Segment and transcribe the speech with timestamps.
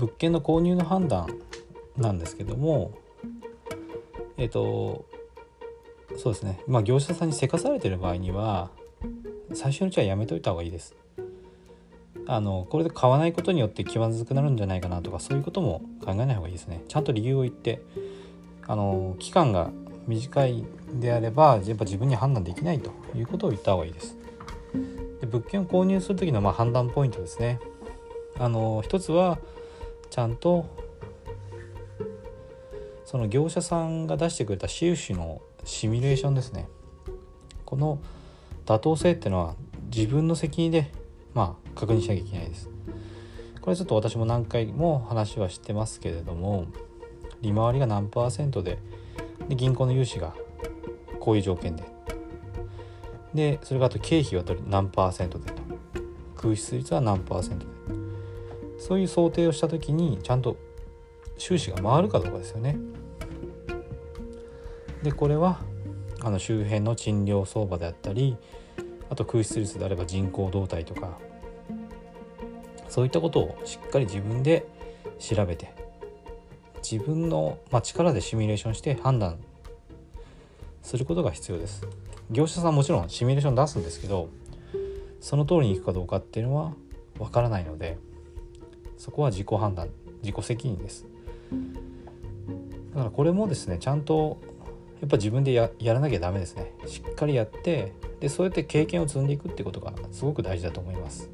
[0.00, 1.28] 物件の購入の判断
[1.96, 2.92] なんですけども
[4.40, 5.04] えっ、と
[6.16, 6.60] そうですね。
[6.66, 8.70] まあ業者さんにせかされてる場合には
[9.52, 10.96] 最初のうちはやめといた方がいいです。
[12.26, 16.82] あのこれで買わないことによって気まずくなるんじゃないかなとかそういうことも考えない方がいいですね。
[16.88, 17.82] ちゃんと理由を言って
[18.66, 19.70] あの期間が
[20.06, 20.64] 短い
[20.94, 24.16] であればやっぱ自分に判断できないということを言った方がいいです。
[25.20, 27.60] で物件を購入する時のまあ判断ポイントですね。
[28.38, 29.38] あの一つは
[30.10, 30.66] ちゃんと
[33.04, 36.68] その業者さんが出してくれた収支のシミュレーションですね。
[37.64, 38.00] この
[38.66, 39.54] 妥当性っていうのは
[39.94, 40.92] 自分の責任で
[41.34, 42.68] まあ確認しなきゃいけないです。
[43.60, 46.66] これちょっと私も何回も話はしてますけれども
[47.40, 48.78] 利回りが何パーセントで
[49.48, 50.34] で銀行の融資が
[51.20, 51.84] こういう条件で。
[53.34, 55.62] でそれがあと経費は何パーセントでと。
[56.36, 57.79] 空室率は何パーセントで。
[58.80, 60.56] そういう想定をした時にちゃんと
[61.36, 62.78] 収支が回るかどうかですよね。
[65.02, 65.60] でこれは
[66.22, 68.36] あの周辺の賃料相場であったり
[69.10, 71.18] あと空室率であれば人口動態とか
[72.88, 74.66] そういったことをしっかり自分で
[75.18, 75.74] 調べて
[76.82, 79.38] 自分の、まあ、力でシミュレーションして判断
[80.82, 81.86] することが必要です。
[82.30, 84.30] 業者さんもちろんシミュレーション出すんですけど
[85.20, 86.72] その通りにいくかどうかっていうのは
[87.18, 87.98] わからないので
[89.00, 89.88] そこは自己判断
[90.22, 91.06] 自己責任です。
[92.90, 94.38] だからこれもですねちゃんと
[95.00, 96.74] やっぱ自分でややらなきゃダメですね。
[96.86, 101.30] しっかりやってでそうやって経験を積んでいくってことがすごく大事だと思います。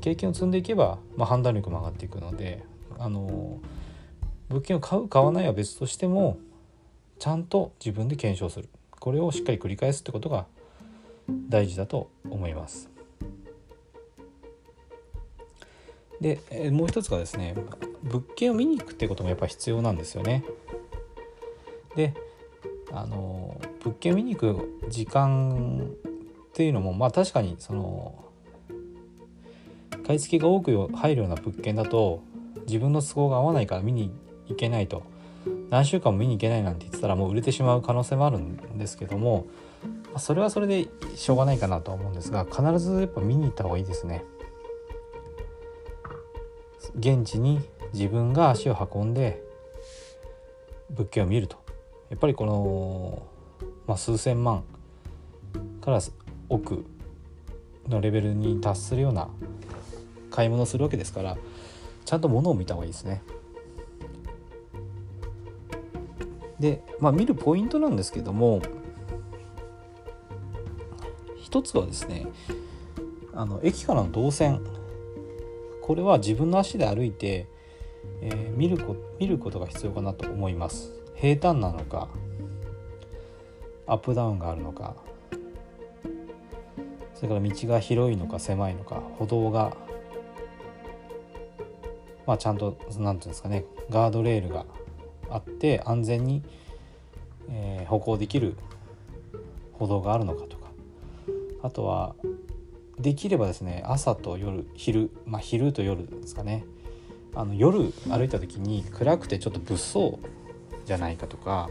[0.00, 2.64] 経験を積んでいけば、まあ、判断力も上がっていくので
[2.98, 3.60] あの
[4.48, 6.36] 物件を買う買わないは別としても
[7.20, 8.68] ちゃんと自分で検証する。
[8.90, 10.46] これをしっかり繰り返すってことが
[11.48, 12.93] 大事だと思います。
[16.20, 17.54] でもう一つがですね
[18.02, 20.44] 物件を見に行くっていうこともやっぱ必要なんですよね
[21.96, 22.14] で
[22.92, 28.24] あの物件を見に行く時間っていうのもまあ確かにその
[30.06, 32.22] 買い付けが多く入るような物件だと
[32.66, 34.12] 自分の都合が合わないから見に
[34.48, 35.02] 行けないと
[35.70, 39.46] 何週間も見に行けないなんて言ってたらもう売れてしまう可能性もあるんですけども
[40.18, 44.22] それはそれでしょうがないかなとは思うんですが必ずやっぱ見に行った方がいいですね。
[46.96, 47.60] 現地に
[47.92, 49.42] 自分が足を運んで
[50.90, 51.56] 物件を見ると
[52.10, 53.26] やっぱりこの、
[53.86, 54.64] まあ、数千万
[55.80, 56.00] から
[56.48, 56.84] 億
[57.88, 59.28] のレベルに達するような
[60.30, 61.36] 買い物するわけですから
[62.04, 63.22] ちゃんと物を見た方がいいですね。
[66.60, 68.62] で、まあ、見るポイントなんですけども
[71.40, 72.26] 一つはですね
[73.34, 74.60] あの駅からの動線
[75.84, 77.46] これは自分の足で歩いて、
[78.22, 80.94] えー、見るこ見ることが必要かなと思います。
[81.14, 82.08] 平坦なのか
[83.86, 84.96] アップダウンがあるのか
[87.14, 89.76] それから道が広いのか狭いのか歩道が
[92.24, 94.64] まあ、ちゃんと何て言うんですかねガードレールが
[95.28, 96.42] あって安全に、
[97.50, 98.56] えー、歩行できる
[99.74, 100.70] 歩道があるのかとか
[101.62, 102.14] あとは
[102.98, 106.64] できればですね朝と夜昼まあ昼と夜ですかね。
[107.34, 110.18] あの夜歩いた時に暗くてちょっと物騒
[110.84, 111.68] じゃないかとか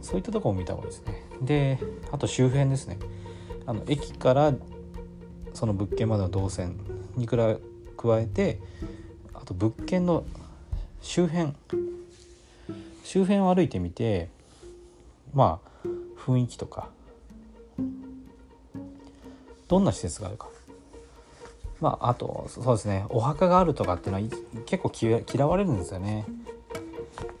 [0.00, 1.22] そういったとこも見た方がいいですね。
[1.42, 1.78] で
[2.10, 2.98] あと周辺ですね。
[3.66, 4.54] あの駅から
[5.52, 6.78] その物件までの動線
[7.16, 7.58] に加
[8.18, 8.60] えて
[9.34, 10.24] あと物件の
[11.00, 11.52] 周辺
[13.04, 14.28] 周辺を歩いてみて
[15.34, 15.88] まあ
[16.18, 16.88] 雰囲気とか
[19.68, 20.48] どんな施設があるか。
[21.80, 23.04] まああとそうですね。
[23.08, 24.28] お墓があるとかっていうのは
[24.66, 26.24] 結構嫌われるんですよね。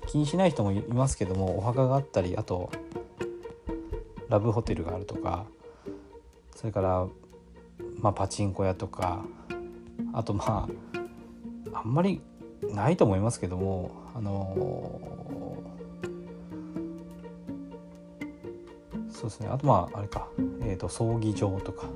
[0.06, 2.70] 気にしない人もいますけどもお墓があったりあと
[4.28, 5.44] ラブホテルがあるとか
[6.54, 7.06] それから
[7.98, 9.24] まあパチンコ屋とか
[10.12, 10.68] あとま
[11.72, 12.20] ああんまり
[12.62, 19.48] ないと思いますけどもあのー、そうですね。
[19.48, 20.28] あとまああれか、
[20.60, 21.88] えーと、葬儀場とか。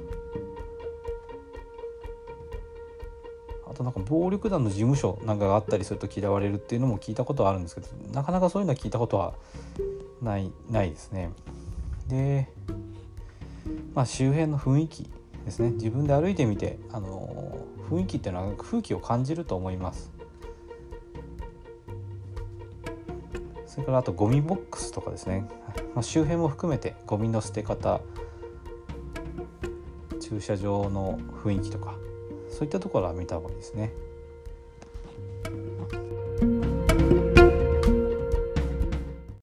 [3.78, 9.34] となんか暴力団の事務所なんかがあったりすると嫌われるっていうのも聞いたことはあるんですけどなかなかそういうのは聞いたことは
[10.20, 11.30] ないないですね。
[12.08, 12.48] で、
[13.94, 15.10] まあ、周辺の雰囲気
[15.44, 17.58] ですね自分で歩いてみて、あの、
[17.88, 20.10] 雰囲気っていうのは空気を感じると思います。
[23.66, 25.46] それからあとゴミボックスとかですね、
[25.94, 28.00] まあ、周辺も含めてゴミの捨て方
[30.20, 31.94] 駐車場の雰囲気とか
[32.58, 33.92] そういったところは見た方がいいですね。